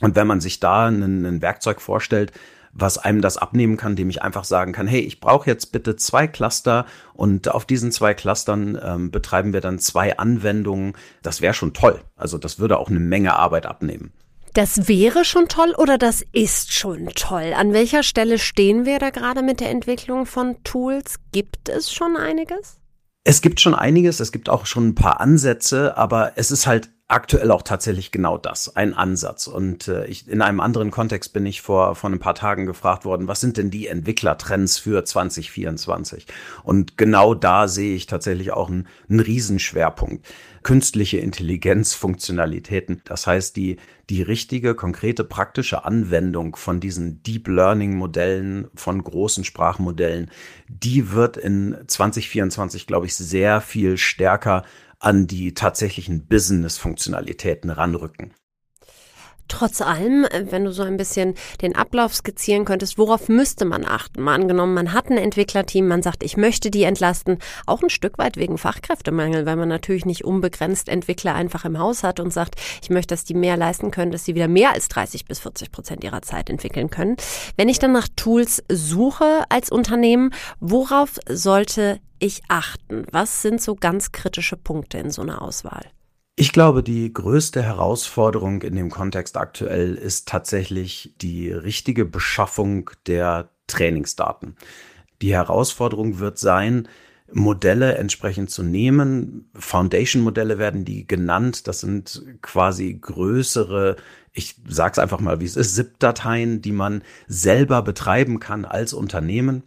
Und 0.00 0.16
wenn 0.16 0.26
man 0.26 0.40
sich 0.40 0.60
da 0.60 0.86
ein, 0.86 1.42
Werkzeug 1.42 1.80
vorstellt, 1.80 2.32
was 2.72 2.98
einem 2.98 3.20
das 3.20 3.36
abnehmen 3.36 3.76
kann, 3.76 3.94
dem 3.94 4.10
ich 4.10 4.22
einfach 4.22 4.42
sagen 4.42 4.72
kann, 4.72 4.88
hey, 4.88 5.00
ich 5.00 5.20
brauche 5.20 5.48
jetzt 5.48 5.70
bitte 5.70 5.94
zwei 5.94 6.26
Cluster 6.26 6.86
und 7.12 7.48
auf 7.48 7.64
diesen 7.64 7.92
zwei 7.92 8.14
Clustern 8.14 8.76
ähm, 8.82 9.10
betreiben 9.12 9.52
wir 9.52 9.60
dann 9.60 9.78
zwei 9.78 10.18
Anwendungen. 10.18 10.94
Das 11.22 11.40
wäre 11.40 11.54
schon 11.54 11.72
toll. 11.72 12.00
Also 12.16 12.36
das 12.36 12.58
würde 12.58 12.78
auch 12.78 12.90
eine 12.90 12.98
Menge 12.98 13.36
Arbeit 13.36 13.66
abnehmen. 13.66 14.12
Das 14.54 14.86
wäre 14.86 15.24
schon 15.24 15.48
toll 15.48 15.74
oder 15.76 15.98
das 15.98 16.22
ist 16.32 16.72
schon 16.72 17.08
toll? 17.16 17.54
An 17.56 17.72
welcher 17.72 18.04
Stelle 18.04 18.38
stehen 18.38 18.86
wir 18.86 19.00
da 19.00 19.10
gerade 19.10 19.42
mit 19.42 19.58
der 19.58 19.70
Entwicklung 19.70 20.26
von 20.26 20.62
Tools? 20.62 21.16
Gibt 21.32 21.68
es 21.68 21.92
schon 21.92 22.16
einiges? 22.16 22.78
Es 23.24 23.42
gibt 23.42 23.60
schon 23.60 23.74
einiges, 23.74 24.20
es 24.20 24.30
gibt 24.30 24.48
auch 24.48 24.66
schon 24.66 24.88
ein 24.88 24.94
paar 24.94 25.20
Ansätze, 25.20 25.96
aber 25.96 26.34
es 26.36 26.52
ist 26.52 26.68
halt 26.68 26.90
aktuell 27.08 27.50
auch 27.50 27.62
tatsächlich 27.62 28.12
genau 28.12 28.38
das, 28.38 28.76
ein 28.76 28.94
Ansatz. 28.94 29.46
Und 29.46 29.88
äh, 29.88 30.06
ich, 30.06 30.28
in 30.28 30.40
einem 30.40 30.60
anderen 30.60 30.90
Kontext 30.90 31.32
bin 31.32 31.44
ich 31.46 31.60
vor, 31.60 31.96
vor 31.96 32.10
ein 32.10 32.18
paar 32.18 32.34
Tagen 32.34 32.64
gefragt 32.64 33.04
worden, 33.04 33.28
was 33.28 33.40
sind 33.40 33.56
denn 33.56 33.70
die 33.70 33.88
Entwicklertrends 33.88 34.78
für 34.78 35.04
2024? 35.04 36.26
Und 36.62 36.96
genau 36.96 37.34
da 37.34 37.66
sehe 37.66 37.94
ich 37.94 38.06
tatsächlich 38.06 38.52
auch 38.52 38.68
einen, 38.68 38.86
einen 39.08 39.20
Riesenschwerpunkt. 39.20 40.24
Künstliche 40.64 41.18
Intelligenz, 41.18 41.94
Funktionalitäten. 41.94 43.02
Das 43.04 43.26
heißt, 43.28 43.54
die, 43.54 43.76
die 44.10 44.22
richtige, 44.22 44.74
konkrete, 44.74 45.22
praktische 45.22 45.84
Anwendung 45.84 46.56
von 46.56 46.80
diesen 46.80 47.22
Deep 47.22 47.46
Learning 47.48 47.94
Modellen, 47.94 48.68
von 48.74 49.04
großen 49.04 49.44
Sprachmodellen, 49.44 50.30
die 50.68 51.12
wird 51.12 51.36
in 51.36 51.76
2024, 51.86 52.86
glaube 52.86 53.06
ich, 53.06 53.14
sehr 53.14 53.60
viel 53.60 53.98
stärker 53.98 54.64
an 54.98 55.26
die 55.26 55.52
tatsächlichen 55.52 56.26
Business-Funktionalitäten 56.26 57.68
ranrücken. 57.70 58.32
Trotz 59.48 59.80
allem, 59.80 60.24
äh, 60.24 60.46
wenn 60.50 60.64
du 60.64 60.72
so 60.72 60.82
ein 60.82 60.96
bisschen 60.96 61.34
den 61.60 61.76
Ablauf 61.76 62.14
skizzieren 62.14 62.64
könntest, 62.64 62.98
worauf 62.98 63.28
müsste 63.28 63.64
man 63.64 63.84
achten? 63.84 64.22
Mal 64.22 64.34
angenommen, 64.34 64.74
man 64.74 64.92
hat 64.92 65.10
ein 65.10 65.18
Entwicklerteam, 65.18 65.86
man 65.86 66.02
sagt, 66.02 66.22
ich 66.22 66.36
möchte 66.36 66.70
die 66.70 66.84
entlasten, 66.84 67.38
auch 67.66 67.82
ein 67.82 67.90
Stück 67.90 68.18
weit 68.18 68.36
wegen 68.36 68.58
Fachkräftemangel, 68.58 69.46
weil 69.46 69.56
man 69.56 69.68
natürlich 69.68 70.06
nicht 70.06 70.24
unbegrenzt 70.24 70.88
Entwickler 70.88 71.34
einfach 71.34 71.64
im 71.64 71.78
Haus 71.78 72.02
hat 72.02 72.20
und 72.20 72.32
sagt, 72.32 72.56
ich 72.82 72.90
möchte, 72.90 73.14
dass 73.14 73.24
die 73.24 73.34
mehr 73.34 73.56
leisten 73.56 73.90
können, 73.90 74.12
dass 74.12 74.24
sie 74.24 74.34
wieder 74.34 74.48
mehr 74.48 74.72
als 74.72 74.88
30 74.88 75.26
bis 75.26 75.40
40 75.40 75.70
Prozent 75.70 76.04
ihrer 76.04 76.22
Zeit 76.22 76.48
entwickeln 76.48 76.90
können. 76.90 77.16
Wenn 77.56 77.68
ich 77.68 77.78
dann 77.78 77.92
nach 77.92 78.08
Tools 78.16 78.62
suche 78.70 79.44
als 79.50 79.70
Unternehmen, 79.70 80.30
worauf 80.60 81.18
sollte 81.28 82.00
ich 82.18 82.42
achten? 82.48 83.06
Was 83.10 83.42
sind 83.42 83.60
so 83.60 83.74
ganz 83.74 84.12
kritische 84.12 84.56
Punkte 84.56 84.98
in 84.98 85.10
so 85.10 85.22
einer 85.22 85.42
Auswahl? 85.42 85.84
Ich 86.36 86.52
glaube, 86.52 86.82
die 86.82 87.12
größte 87.12 87.62
Herausforderung 87.62 88.62
in 88.62 88.74
dem 88.74 88.90
Kontext 88.90 89.36
aktuell 89.36 89.94
ist 89.94 90.26
tatsächlich 90.26 91.14
die 91.20 91.52
richtige 91.52 92.04
Beschaffung 92.04 92.90
der 93.06 93.50
Trainingsdaten. 93.68 94.56
Die 95.22 95.32
Herausforderung 95.32 96.18
wird 96.18 96.38
sein, 96.38 96.88
Modelle 97.32 97.94
entsprechend 97.94 98.50
zu 98.50 98.64
nehmen. 98.64 99.48
Foundation-Modelle 99.54 100.58
werden 100.58 100.84
die 100.84 101.06
genannt. 101.06 101.68
Das 101.68 101.80
sind 101.80 102.24
quasi 102.42 102.94
größere, 102.94 103.96
ich 104.32 104.56
sag's 104.68 104.98
einfach 104.98 105.20
mal, 105.20 105.40
wie 105.40 105.46
es 105.46 105.56
ist, 105.56 105.76
ZIP-Dateien, 105.76 106.60
die 106.62 106.72
man 106.72 107.02
selber 107.28 107.80
betreiben 107.82 108.40
kann 108.40 108.64
als 108.64 108.92
Unternehmen 108.92 109.62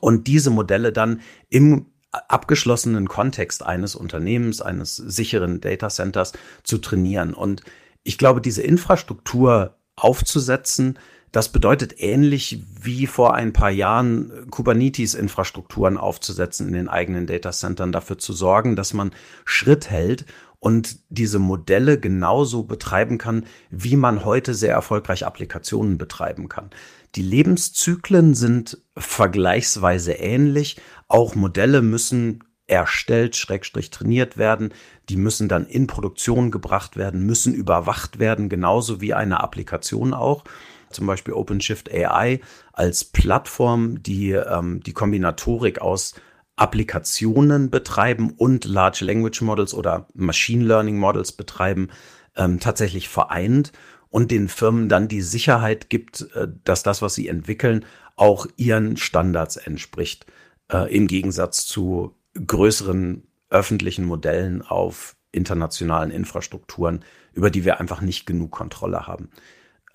und 0.00 0.26
diese 0.26 0.50
Modelle 0.50 0.92
dann 0.92 1.20
im 1.48 1.86
abgeschlossenen 2.12 3.08
Kontext 3.08 3.64
eines 3.64 3.94
Unternehmens, 3.94 4.60
eines 4.60 4.96
sicheren 4.96 5.60
Data 5.60 5.88
Centers 5.88 6.32
zu 6.62 6.78
trainieren. 6.78 7.34
Und 7.34 7.62
ich 8.02 8.18
glaube, 8.18 8.40
diese 8.40 8.62
Infrastruktur 8.62 9.76
aufzusetzen, 9.96 10.98
das 11.32 11.48
bedeutet 11.48 11.94
ähnlich 11.96 12.62
wie 12.82 13.06
vor 13.06 13.34
ein 13.34 13.54
paar 13.54 13.70
Jahren 13.70 14.50
Kubernetes-Infrastrukturen 14.50 15.96
aufzusetzen 15.96 16.68
in 16.68 16.74
den 16.74 16.88
eigenen 16.88 17.26
Datacentern, 17.26 17.90
dafür 17.90 18.18
zu 18.18 18.34
sorgen, 18.34 18.76
dass 18.76 18.92
man 18.92 19.12
Schritt 19.46 19.88
hält 19.88 20.26
und 20.60 20.98
diese 21.08 21.38
Modelle 21.38 21.98
genauso 21.98 22.64
betreiben 22.64 23.16
kann, 23.16 23.46
wie 23.70 23.96
man 23.96 24.26
heute 24.26 24.54
sehr 24.54 24.74
erfolgreich 24.74 25.26
Applikationen 25.26 25.96
betreiben 25.96 26.50
kann. 26.50 26.70
Die 27.14 27.22
Lebenszyklen 27.22 28.34
sind 28.34 28.78
vergleichsweise 28.96 30.12
ähnlich. 30.12 30.76
Auch 31.12 31.34
Modelle 31.34 31.82
müssen 31.82 32.42
erstellt, 32.66 33.36
schrägstrich 33.36 33.90
trainiert 33.90 34.38
werden. 34.38 34.72
Die 35.10 35.18
müssen 35.18 35.46
dann 35.46 35.66
in 35.66 35.86
Produktion 35.86 36.50
gebracht 36.50 36.96
werden, 36.96 37.26
müssen 37.26 37.52
überwacht 37.52 38.18
werden, 38.18 38.48
genauso 38.48 39.02
wie 39.02 39.12
eine 39.12 39.40
Applikation 39.40 40.14
auch. 40.14 40.42
Zum 40.88 41.06
Beispiel 41.06 41.34
OpenShift 41.34 41.92
AI 41.92 42.40
als 42.72 43.04
Plattform, 43.04 44.02
die 44.02 44.30
ähm, 44.30 44.80
die 44.80 44.94
Kombinatorik 44.94 45.82
aus 45.82 46.14
Applikationen 46.56 47.68
betreiben 47.68 48.30
und 48.30 48.64
Large 48.64 49.04
Language 49.04 49.42
Models 49.42 49.74
oder 49.74 50.06
Machine 50.14 50.64
Learning 50.64 50.96
Models 50.96 51.32
betreiben, 51.32 51.88
ähm, 52.36 52.58
tatsächlich 52.58 53.10
vereint 53.10 53.72
und 54.08 54.30
den 54.30 54.48
Firmen 54.48 54.88
dann 54.88 55.08
die 55.08 55.20
Sicherheit 55.20 55.90
gibt, 55.90 56.26
äh, 56.34 56.48
dass 56.64 56.82
das, 56.82 57.02
was 57.02 57.12
sie 57.12 57.28
entwickeln, 57.28 57.84
auch 58.16 58.46
ihren 58.56 58.96
Standards 58.96 59.58
entspricht, 59.58 60.24
äh, 60.72 60.94
im 60.94 61.06
Gegensatz 61.06 61.66
zu 61.66 62.16
größeren 62.34 63.22
öffentlichen 63.50 64.04
Modellen 64.04 64.62
auf 64.62 65.16
internationalen 65.30 66.10
Infrastrukturen, 66.10 67.04
über 67.32 67.50
die 67.50 67.64
wir 67.64 67.80
einfach 67.80 68.00
nicht 68.00 68.26
genug 68.26 68.50
Kontrolle 68.50 69.06
haben. 69.06 69.30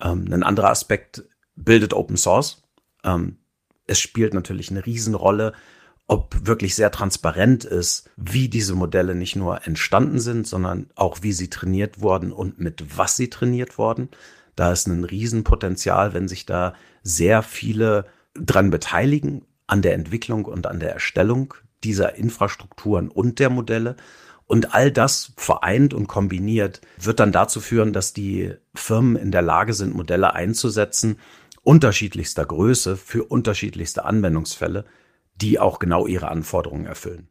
Ähm, 0.00 0.32
ein 0.32 0.42
anderer 0.42 0.70
Aspekt 0.70 1.24
bildet 1.56 1.92
Open 1.92 2.16
Source. 2.16 2.62
Ähm, 3.04 3.38
es 3.86 3.98
spielt 3.98 4.34
natürlich 4.34 4.70
eine 4.70 4.84
Riesenrolle, 4.84 5.52
ob 6.06 6.46
wirklich 6.46 6.74
sehr 6.74 6.90
transparent 6.90 7.64
ist, 7.64 8.08
wie 8.16 8.48
diese 8.48 8.74
Modelle 8.74 9.14
nicht 9.14 9.36
nur 9.36 9.66
entstanden 9.66 10.20
sind, 10.20 10.46
sondern 10.46 10.88
auch 10.94 11.18
wie 11.22 11.32
sie 11.32 11.50
trainiert 11.50 12.00
wurden 12.00 12.32
und 12.32 12.58
mit 12.58 12.96
was 12.96 13.16
sie 13.16 13.28
trainiert 13.28 13.76
wurden. 13.78 14.08
Da 14.56 14.72
ist 14.72 14.86
ein 14.86 15.04
Riesenpotenzial, 15.04 16.14
wenn 16.14 16.26
sich 16.26 16.46
da 16.46 16.74
sehr 17.02 17.42
viele 17.42 18.06
dran 18.34 18.70
beteiligen 18.70 19.44
an 19.68 19.82
der 19.82 19.94
Entwicklung 19.94 20.44
und 20.46 20.66
an 20.66 20.80
der 20.80 20.92
Erstellung 20.92 21.54
dieser 21.84 22.16
Infrastrukturen 22.16 23.08
und 23.08 23.38
der 23.38 23.50
Modelle. 23.50 23.96
Und 24.46 24.74
all 24.74 24.90
das 24.90 25.32
vereint 25.36 25.94
und 25.94 26.08
kombiniert 26.08 26.80
wird 26.98 27.20
dann 27.20 27.32
dazu 27.32 27.60
führen, 27.60 27.92
dass 27.92 28.14
die 28.14 28.54
Firmen 28.74 29.14
in 29.14 29.30
der 29.30 29.42
Lage 29.42 29.74
sind, 29.74 29.94
Modelle 29.94 30.34
einzusetzen, 30.34 31.18
unterschiedlichster 31.62 32.46
Größe 32.46 32.96
für 32.96 33.24
unterschiedlichste 33.24 34.06
Anwendungsfälle, 34.06 34.86
die 35.40 35.58
auch 35.58 35.78
genau 35.78 36.06
ihre 36.06 36.28
Anforderungen 36.28 36.86
erfüllen. 36.86 37.28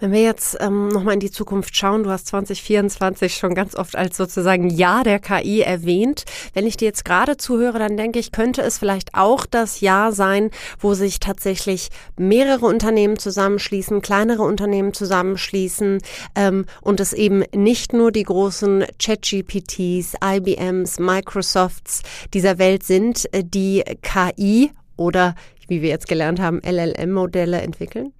Wenn 0.00 0.12
wir 0.12 0.22
jetzt 0.22 0.56
ähm, 0.60 0.88
nochmal 0.88 1.14
in 1.14 1.20
die 1.20 1.30
Zukunft 1.30 1.76
schauen, 1.76 2.04
du 2.04 2.10
hast 2.10 2.28
2024 2.28 3.34
schon 3.34 3.54
ganz 3.54 3.74
oft 3.74 3.96
als 3.96 4.16
sozusagen 4.16 4.70
Jahr 4.70 5.02
der 5.02 5.18
KI 5.18 5.60
erwähnt. 5.60 6.24
Wenn 6.54 6.68
ich 6.68 6.76
dir 6.76 6.84
jetzt 6.84 7.04
gerade 7.04 7.36
zuhöre, 7.36 7.80
dann 7.80 7.96
denke 7.96 8.20
ich, 8.20 8.30
könnte 8.30 8.62
es 8.62 8.78
vielleicht 8.78 9.14
auch 9.14 9.44
das 9.44 9.80
Jahr 9.80 10.12
sein, 10.12 10.50
wo 10.78 10.94
sich 10.94 11.18
tatsächlich 11.18 11.88
mehrere 12.16 12.66
Unternehmen 12.66 13.18
zusammenschließen, 13.18 14.00
kleinere 14.00 14.42
Unternehmen 14.42 14.94
zusammenschließen 14.94 15.98
ähm, 16.36 16.66
und 16.80 17.00
es 17.00 17.12
eben 17.12 17.42
nicht 17.52 17.92
nur 17.92 18.12
die 18.12 18.22
großen 18.22 18.84
ChatGPTs, 19.00 20.14
IBMs, 20.24 21.00
Microsofts 21.00 22.02
dieser 22.34 22.58
Welt 22.58 22.84
sind, 22.84 23.32
äh, 23.34 23.42
die 23.42 23.82
KI 24.02 24.70
oder 24.96 25.34
wie 25.68 25.82
wir 25.82 25.88
jetzt 25.88 26.08
gelernt 26.08 26.40
haben, 26.40 26.60
LLM-Modelle 26.64 27.60
entwickeln? 27.60 28.12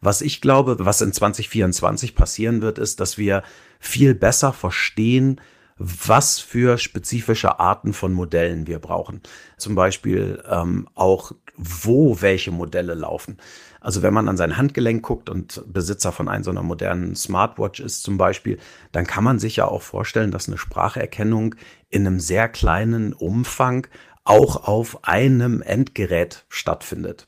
Was 0.00 0.22
ich 0.22 0.40
glaube, 0.40 0.76
was 0.78 1.02
in 1.02 1.12
2024 1.12 2.14
passieren 2.14 2.62
wird, 2.62 2.78
ist, 2.78 3.00
dass 3.00 3.18
wir 3.18 3.42
viel 3.78 4.14
besser 4.14 4.52
verstehen, 4.52 5.40
was 5.76 6.40
für 6.40 6.76
spezifische 6.76 7.58
Arten 7.58 7.94
von 7.94 8.12
Modellen 8.12 8.66
wir 8.66 8.78
brauchen. 8.78 9.22
Zum 9.56 9.74
Beispiel 9.74 10.42
ähm, 10.48 10.88
auch, 10.94 11.32
wo 11.56 12.20
welche 12.20 12.50
Modelle 12.50 12.94
laufen. 12.94 13.38
Also 13.80 14.02
wenn 14.02 14.12
man 14.12 14.28
an 14.28 14.36
sein 14.36 14.58
Handgelenk 14.58 15.02
guckt 15.02 15.30
und 15.30 15.64
Besitzer 15.66 16.12
von 16.12 16.28
einer 16.28 16.44
so 16.44 16.50
einer 16.50 16.62
modernen 16.62 17.16
Smartwatch 17.16 17.80
ist 17.80 18.02
zum 18.02 18.18
Beispiel, 18.18 18.58
dann 18.92 19.06
kann 19.06 19.24
man 19.24 19.38
sich 19.38 19.56
ja 19.56 19.66
auch 19.66 19.80
vorstellen, 19.80 20.30
dass 20.30 20.48
eine 20.48 20.58
Spracherkennung 20.58 21.54
in 21.88 22.06
einem 22.06 22.20
sehr 22.20 22.48
kleinen 22.50 23.14
Umfang 23.14 23.86
auch 24.24 24.68
auf 24.68 25.04
einem 25.04 25.62
Endgerät 25.62 26.44
stattfindet. 26.48 27.26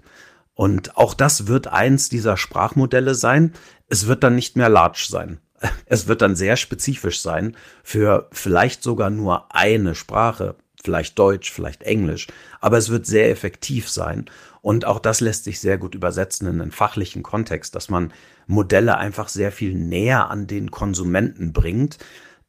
Und 0.54 0.96
auch 0.96 1.14
das 1.14 1.46
wird 1.46 1.66
eins 1.66 2.08
dieser 2.08 2.36
Sprachmodelle 2.36 3.14
sein. 3.14 3.52
Es 3.88 4.06
wird 4.06 4.22
dann 4.22 4.34
nicht 4.34 4.56
mehr 4.56 4.68
large 4.68 5.06
sein. 5.08 5.40
Es 5.86 6.08
wird 6.08 6.22
dann 6.22 6.36
sehr 6.36 6.56
spezifisch 6.56 7.20
sein 7.20 7.56
für 7.82 8.28
vielleicht 8.32 8.82
sogar 8.82 9.10
nur 9.10 9.54
eine 9.54 9.94
Sprache, 9.94 10.56
vielleicht 10.82 11.18
Deutsch, 11.18 11.52
vielleicht 11.52 11.82
Englisch, 11.84 12.26
aber 12.60 12.78
es 12.78 12.88
wird 12.88 13.06
sehr 13.06 13.30
effektiv 13.30 13.88
sein. 13.88 14.26
Und 14.60 14.84
auch 14.84 14.98
das 14.98 15.20
lässt 15.20 15.44
sich 15.44 15.60
sehr 15.60 15.78
gut 15.78 15.94
übersetzen 15.94 16.46
in 16.48 16.60
einen 16.60 16.72
fachlichen 16.72 17.22
Kontext, 17.22 17.74
dass 17.74 17.88
man 17.88 18.12
Modelle 18.46 18.96
einfach 18.96 19.28
sehr 19.28 19.52
viel 19.52 19.74
näher 19.74 20.30
an 20.30 20.46
den 20.46 20.70
Konsumenten 20.70 21.52
bringt, 21.52 21.98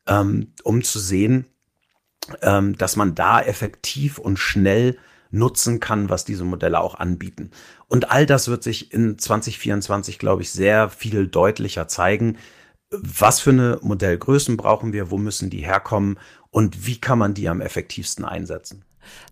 ähm, 0.08 0.54
um 0.64 0.84
zu 0.84 1.00
sehen, 1.00 1.46
ähm, 2.42 2.78
dass 2.78 2.96
man 2.96 3.16
da 3.16 3.42
effektiv 3.42 4.18
und 4.18 4.38
schnell 4.38 4.98
nutzen 5.32 5.80
kann, 5.80 6.10
was 6.10 6.26
diese 6.26 6.44
Modelle 6.46 6.80
auch 6.80 6.96
anbieten. 6.96 7.52
Und 7.88 8.12
all 8.12 8.26
das 8.26 8.48
wird 8.48 8.64
sich 8.64 8.94
in 8.94 9.18
2024, 9.18 10.20
glaube 10.20 10.44
ich, 10.44 10.52
sehr 10.52 10.90
viel 10.90 11.28
deutlicher 11.28 11.88
zeigen. 11.88 12.38
Was 12.92 13.40
für 13.40 13.50
eine 13.50 13.80
Modellgrößen 13.82 14.56
brauchen 14.56 14.94
wir? 14.94 15.10
Wo 15.10 15.18
müssen 15.18 15.50
die 15.50 15.66
herkommen? 15.66 16.20
Und 16.52 16.86
wie 16.86 17.02
kann 17.02 17.18
man 17.18 17.34
die 17.34 17.50
am 17.50 17.62
effektivsten 17.62 18.26
einsetzen? 18.26 18.86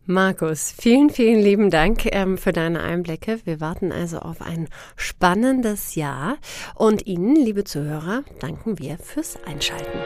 Markus, 0.05 0.73
vielen, 0.77 1.11
vielen 1.11 1.39
lieben 1.39 1.69
Dank 1.69 2.07
ähm, 2.07 2.37
für 2.37 2.51
deine 2.51 2.81
Einblicke. 2.81 3.39
Wir 3.45 3.61
warten 3.61 3.91
also 3.91 4.19
auf 4.19 4.41
ein 4.41 4.67
spannendes 4.95 5.95
Jahr. 5.95 6.37
Und 6.75 7.05
Ihnen, 7.05 7.35
liebe 7.35 7.63
Zuhörer, 7.63 8.23
danken 8.39 8.79
wir 8.79 8.97
fürs 8.97 9.37
Einschalten. 9.45 9.99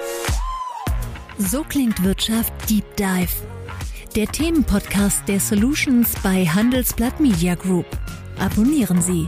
So 1.37 1.63
klingt 1.63 2.03
Wirtschaft 2.03 2.53
Deep 2.69 2.95
Dive 2.95 3.29
der 4.15 4.27
Themenpodcast 4.27 5.27
der 5.27 5.41
Solutions 5.41 6.13
bei 6.23 6.45
Handelsblatt 6.45 7.19
Media 7.19 7.55
Group. 7.55 7.85
Abonnieren 8.39 9.01
Sie. 9.01 9.27